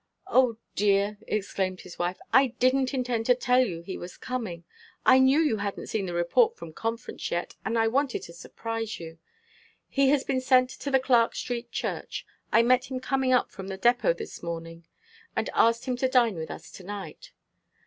"O 0.25 0.57
dear," 0.75 1.19
exclaimed 1.27 1.81
his 1.81 1.99
wife, 1.99 2.17
"I 2.33 2.47
didn't 2.57 2.91
intend 2.91 3.27
to 3.27 3.35
tell 3.35 3.59
you 3.63 3.81
he 3.83 3.99
was 3.99 4.17
coming. 4.17 4.63
I 5.05 5.19
knew 5.19 5.39
you 5.39 5.57
hadn't 5.57 5.89
seen 5.89 6.07
the 6.07 6.15
report 6.15 6.57
from 6.57 6.73
Conference 6.73 7.29
yet, 7.29 7.55
and 7.63 7.77
I 7.77 7.87
wanted 7.87 8.23
to 8.23 8.33
surprise 8.33 8.99
you. 8.99 9.19
He 9.87 10.09
has 10.09 10.23
been 10.23 10.41
sent 10.41 10.71
to 10.71 10.89
the 10.89 10.99
Clark 10.99 11.35
Street 11.35 11.71
Church. 11.71 12.25
I 12.51 12.63
met 12.63 12.85
him 12.85 12.99
coming 12.99 13.31
up 13.31 13.51
from 13.51 13.67
the 13.67 13.77
depot 13.77 14.13
this 14.13 14.41
morning, 14.41 14.87
and 15.35 15.51
asked 15.53 15.85
him 15.85 15.97
to 15.97 16.07
dine 16.09 16.33
with 16.33 16.49
us 16.49 16.71
to 16.71 16.83
night." 16.83 17.31